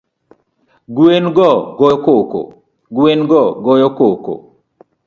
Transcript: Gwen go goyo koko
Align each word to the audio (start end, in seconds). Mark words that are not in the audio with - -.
Gwen 0.95 1.25
go 1.37 1.51
goyo 3.65 3.89
koko 4.03 4.33